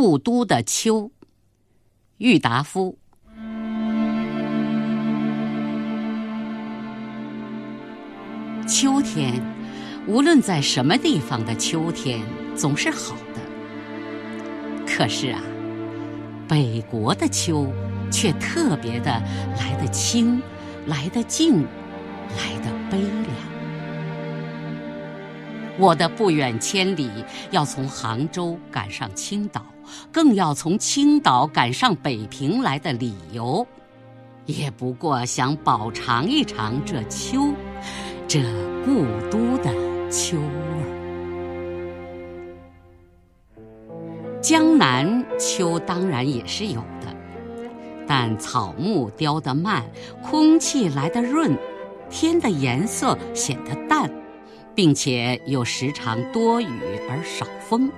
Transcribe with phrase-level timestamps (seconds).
[0.00, 1.10] 故都的秋，
[2.18, 2.96] 郁达夫。
[8.68, 9.42] 秋天，
[10.06, 12.20] 无论在什么地方的秋天，
[12.54, 13.40] 总是好的。
[14.86, 15.42] 可是啊，
[16.46, 17.66] 北国的秋
[18.08, 19.10] 却特别的
[19.58, 20.40] 来得清，
[20.86, 21.64] 来得静，
[22.36, 23.02] 来得悲。
[25.78, 27.08] 我的不远千里
[27.52, 29.64] 要从杭州赶上青岛，
[30.12, 33.64] 更要从青岛赶上北平来的理由，
[34.46, 37.52] 也不过想饱尝一尝这秋，
[38.26, 38.42] 这
[38.84, 39.70] 故都的
[40.10, 40.84] 秋味儿。
[44.42, 47.14] 江南秋当然也是有的，
[48.06, 49.84] 但草木凋得慢，
[50.22, 51.56] 空气来得润，
[52.10, 54.10] 天的颜色显得淡。
[54.78, 56.68] 并且又时常多雨
[57.10, 57.90] 而少风。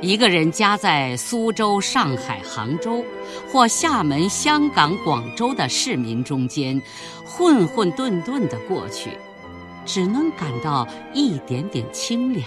[0.00, 3.04] 一个人家在苏州、上海、杭州，
[3.48, 6.82] 或厦门、香港、广州的市民中间，
[7.24, 9.10] 混混沌沌的过去，
[9.86, 12.44] 只能感到一点点清凉。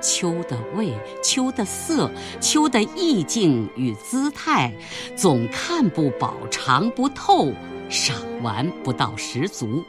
[0.00, 4.72] 秋的味、秋的色、秋的意境与姿态，
[5.14, 7.52] 总看不饱、尝不透、
[7.90, 9.84] 赏玩不到十足。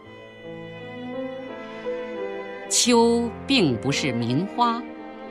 [2.85, 4.79] 秋并不是名花，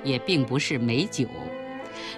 [0.02, 1.24] 也并不是美酒，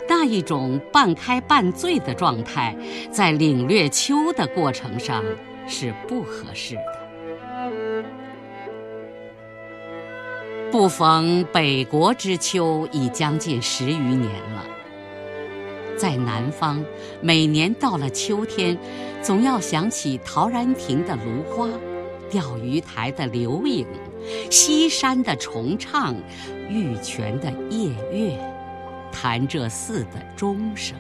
[0.09, 2.75] 那一种半开半醉的状态，
[3.11, 5.23] 在领略秋的过程上
[5.69, 6.83] 是不合适的。
[10.73, 14.23] 不逢北国之秋已将近十余年
[14.55, 14.64] 了，
[15.98, 16.83] 在南方，
[17.20, 18.79] 每年到了秋天，
[19.20, 21.69] 总要想起陶然亭的芦花。
[22.31, 23.87] 钓鱼台的柳影，
[24.51, 26.15] 西山的重唱，
[26.69, 28.39] 玉泉的夜月，
[29.13, 30.97] 潭柘寺的钟声。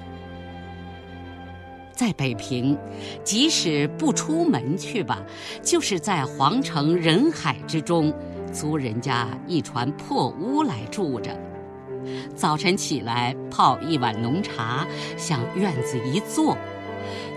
[1.92, 2.76] 在北平，
[3.24, 5.22] 即使不出门去吧，
[5.62, 8.12] 就是在皇城人海之中，
[8.52, 11.34] 租人家一船破屋来住着。
[12.34, 14.86] 早晨起来泡一碗浓茶，
[15.16, 16.56] 向院子一坐。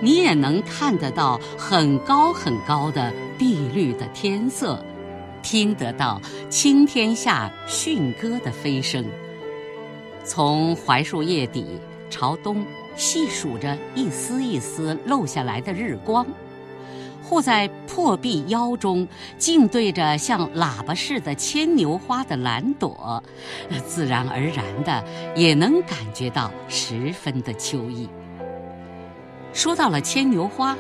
[0.02, 4.84] 你也能看得到很高很高的碧绿的天色，
[5.42, 9.06] 听得到青天下驯鸽的飞声。
[10.24, 11.66] 从槐树叶底
[12.10, 16.26] 朝东细数着一丝一丝漏下来的日光，
[17.24, 19.08] 或在破壁腰中
[19.38, 23.24] 静对着像喇叭似的牵牛花的蓝朵，
[23.88, 25.04] 自然而然的
[25.36, 28.08] 也能感觉到十分的秋意。
[29.54, 30.78] 说到了牵牛花，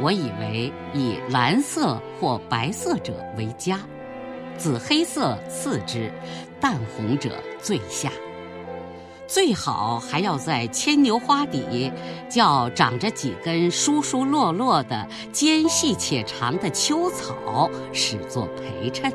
[0.00, 3.80] 我以为以蓝色或白色者为佳，
[4.56, 6.12] 紫黑色次之，
[6.60, 8.10] 淡红者最下。
[9.26, 11.92] 最好还要在牵牛花底，
[12.28, 19.12] 叫长着几根疏疏落落的、尖细且长的秋草，使作陪衬。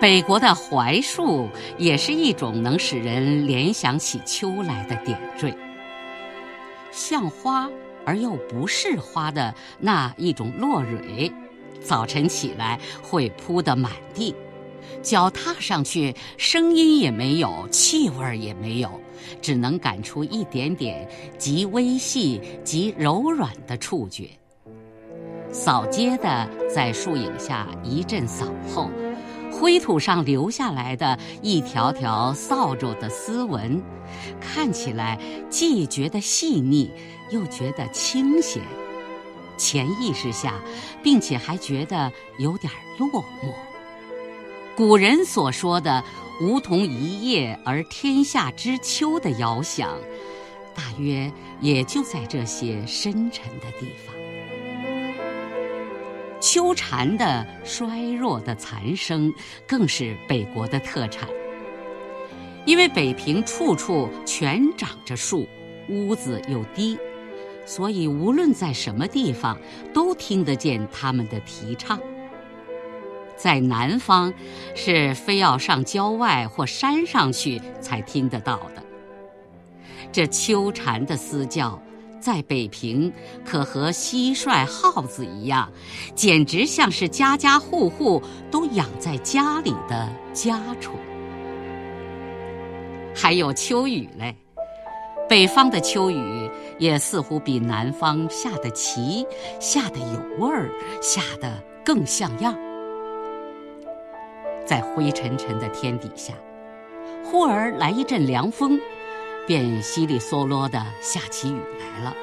[0.00, 5.52] 北国的槐树也是一种能使人联想起秋来的点缀，
[6.92, 7.68] 像花
[8.04, 11.32] 而又不是花的那一种落蕊，
[11.82, 14.34] 早晨起来会铺得满地，
[15.02, 19.00] 脚踏上去声音也没有，气味也没有，
[19.40, 21.08] 只能感出一点点
[21.38, 24.28] 极微细、极柔软的触觉。
[25.50, 28.90] 扫街的在树影下一阵扫后。
[29.62, 33.80] 灰土上留下来的一条条扫帚的丝纹，
[34.40, 35.16] 看起来
[35.50, 36.90] 既觉得细腻，
[37.30, 38.60] 又觉得清闲。
[39.56, 40.60] 潜意识下，
[41.00, 43.08] 并且还觉得有点落
[43.40, 43.54] 寞。
[44.74, 46.02] 古人所说的
[46.42, 49.96] “梧桐一叶而天下知秋”的遥想，
[50.74, 54.21] 大约也就在这些深沉的地方。
[56.52, 59.32] 秋蝉的衰弱的残声，
[59.66, 61.26] 更是北国的特产。
[62.66, 65.48] 因为北平处处全长着树，
[65.88, 66.98] 屋子又低，
[67.64, 69.58] 所以无论在什么地方，
[69.94, 71.98] 都听得见他们的啼唱。
[73.34, 74.34] 在南方，
[74.74, 78.82] 是非要上郊外或山上去才听得到的。
[80.12, 81.82] 这秋蝉的嘶叫。
[82.22, 83.12] 在北平，
[83.44, 85.68] 可和蟋蟀、耗子一样，
[86.14, 90.94] 简直像是家家户户都养在家里的家宠。
[93.12, 94.34] 还有秋雨嘞，
[95.28, 99.26] 北方的秋雨也似乎比南方下得齐，
[99.58, 100.70] 下得有味儿，
[101.02, 102.56] 下得更像样。
[104.64, 106.32] 在灰沉沉的天底下，
[107.24, 108.80] 忽而来一阵凉风，
[109.46, 112.14] 便稀里嗦啰地下起雨来了。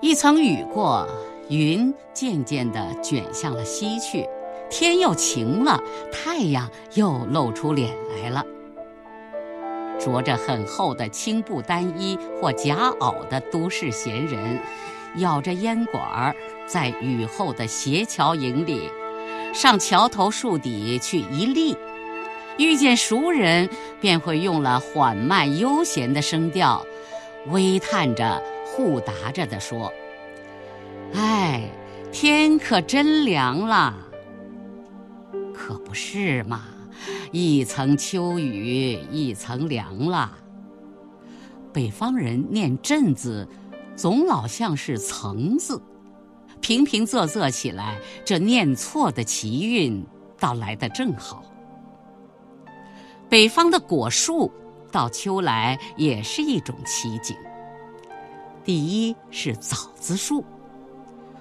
[0.00, 1.08] 一层雨过，
[1.48, 4.26] 云渐渐地卷向了西去，
[4.68, 5.80] 天又晴了，
[6.12, 8.44] 太阳又露出脸来了。
[9.98, 14.60] 着着很厚的青布单衣或夹袄的都市闲人，
[15.16, 16.36] 咬着烟管儿，
[16.66, 18.90] 在雨后的斜桥影里，
[19.54, 21.74] 上桥头树底去一立，
[22.58, 23.68] 遇见熟人，
[24.00, 26.84] 便会用了缓慢悠闲的声调，
[27.48, 29.92] 微叹着、互答着的说
[31.14, 31.68] ：“哎，
[32.10, 33.94] 天可真凉了。”
[35.54, 36.62] 可不是嘛。
[37.30, 40.32] 一层秋雨一层凉了。
[41.72, 43.46] 北方人念“阵”字，
[43.94, 45.80] 总老像是“层”字，
[46.60, 50.02] 平平仄仄起来，这念错的奇韵
[50.38, 51.44] 倒来得正好。
[53.28, 54.50] 北方的果树
[54.92, 57.36] 到秋来也是一种奇景。
[58.64, 60.44] 第一是枣子树，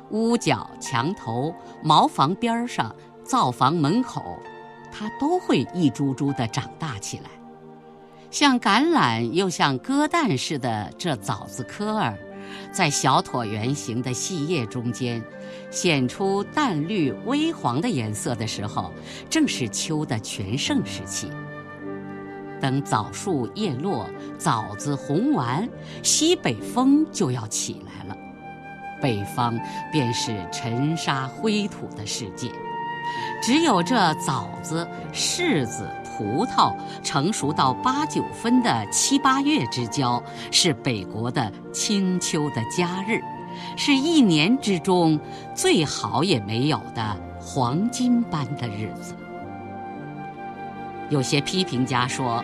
[0.09, 1.53] 屋角、墙头、
[1.83, 4.23] 茅房边上、灶房门口。
[4.97, 7.29] 它都会一株株地长大起来，
[8.31, 12.17] 像橄榄又像鸽蛋似的这枣子颗儿，
[12.71, 15.21] 在小椭圆形的细叶中间，
[15.69, 18.89] 显出淡绿微黄的颜色的时候，
[19.29, 21.29] 正是秋的全盛时期。
[22.59, 25.67] 等枣树叶落，枣子红完，
[26.03, 28.17] 西北风就要起来了，
[29.01, 29.59] 北方
[29.91, 32.49] 便是尘沙灰土的世界。
[33.41, 36.73] 只有这枣子、柿子、葡萄
[37.03, 43.21] 成熟到八九分的七八月之交，是北国的清秋的佳日，
[43.77, 45.19] 是一年之中
[45.53, 49.13] 最好也没有的黄金般的日子。
[51.09, 52.43] 有些批评家说，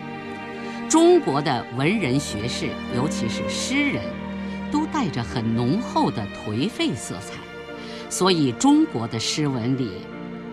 [0.88, 4.02] 中国的文人学士，尤其是诗人，
[4.70, 7.34] 都带着很浓厚的颓废色彩，
[8.08, 9.90] 所以中国的诗文里。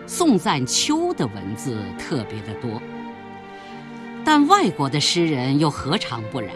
[0.08, 2.82] 颂赞秋的文字特别的多，
[4.26, 6.50] 但外国的诗人又何尝不然？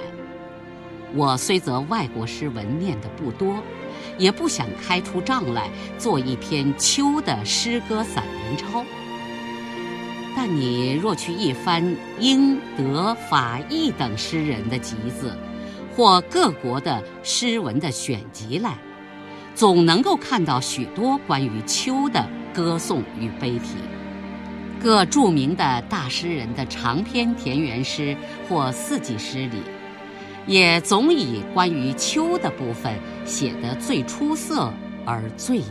[1.13, 3.61] 我虽则外国诗文念的不多，
[4.17, 8.83] 也不想开出账来做一篇秋的诗歌散文抄。
[10.45, 15.33] 但你若去一番英、德、法、意等诗人的集子，
[15.95, 18.77] 或各国的诗文的选集来，
[19.55, 22.27] 总能够看到许多关于秋的。
[22.53, 23.69] 歌颂与悲题，
[24.81, 28.15] 各著名的大诗人的长篇田园诗
[28.49, 29.61] 或四季诗里，
[30.45, 32.93] 也总以关于秋的部分
[33.23, 34.71] 写得最出色
[35.05, 35.63] 而最有，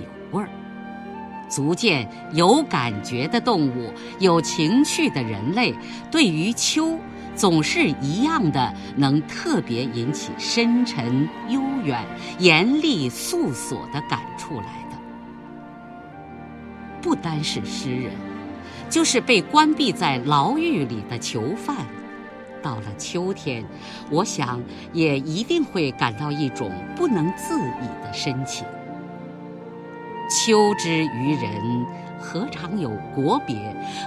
[1.52, 5.75] 足见有感觉的动物、有情趣的人类，
[6.10, 6.99] 对于秋
[7.37, 12.02] 总是一样的，能特别引起深沉、悠远、
[12.38, 14.96] 严厉、诉索的感触来的。
[17.02, 18.12] 不单是诗人，
[18.88, 21.76] 就是被关闭在牢狱里的囚犯，
[22.62, 23.62] 到了秋天，
[24.08, 24.58] 我想
[24.94, 28.64] 也一定会感到一种不能自已的深情。
[30.34, 31.87] 秋之于人，
[32.19, 33.55] 何尝有国别，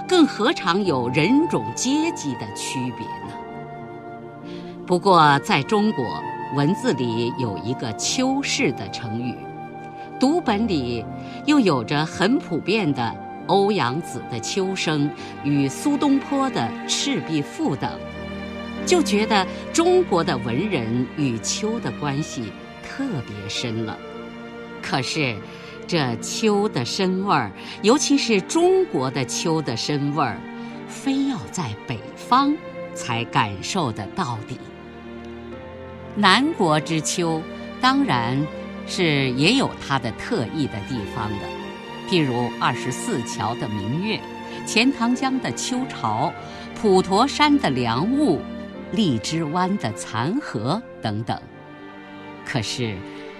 [0.08, 4.50] 更何尝有人种阶级的区别呢？
[4.84, 6.20] 不过，在中国
[6.56, 9.36] 文字里有一个“秋氏”的成语。
[10.18, 11.04] 读本里
[11.44, 13.14] 又有着很普遍的
[13.46, 15.08] 欧阳子的《秋声》
[15.44, 17.88] 与苏东坡的《赤壁赋》等，
[18.84, 23.96] 就觉得中国的文人与秋的关系特别深了。
[24.82, 25.36] 可是，
[25.86, 27.50] 这秋的深味儿，
[27.82, 30.40] 尤其是中国的秋的深味儿，
[30.88, 32.56] 非要在北方
[32.94, 34.58] 才感受得到底。
[36.14, 37.42] 南国之秋，
[37.80, 38.46] 当然。
[38.88, 41.46] 是也有它的特异的地方的，
[42.08, 44.20] 譬如二十四桥的明月，
[44.64, 46.32] 钱塘江的秋潮，
[46.80, 48.40] 普陀山的凉雾，
[48.92, 51.36] 荔枝湾的残荷等等。
[52.44, 52.96] 可是，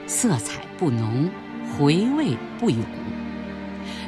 [0.09, 1.31] 色彩不浓，
[1.73, 2.79] 回味不永。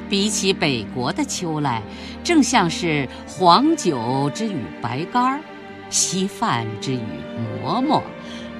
[0.08, 1.82] 比起北国的秋来，
[2.24, 5.38] 正像是黄酒之与白干，
[5.90, 7.00] 稀饭之与
[7.62, 8.02] 馍馍。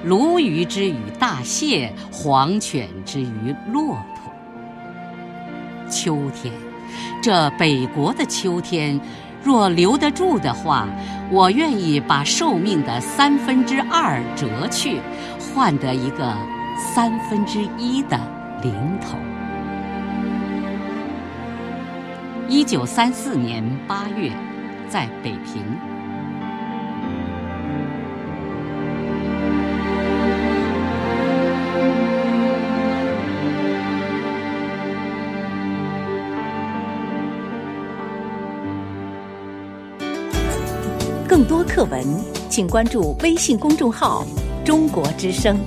[0.03, 4.31] 鲈鱼之于大蟹，黄犬之于骆驼。
[5.89, 6.53] 秋天，
[7.21, 8.97] 这北国的秋天，
[9.43, 10.87] 若留得住的话，
[11.31, 15.01] 我愿意把寿命的三分之二折去，
[15.39, 16.37] 换得一个
[16.77, 18.17] 三分之一的
[18.61, 19.17] 零头。
[22.47, 24.31] 一九三四年八月
[24.89, 25.89] 在北平。
[41.27, 42.03] 更多课文
[42.49, 44.25] 请关注微信公众号
[44.65, 45.57] 中国之声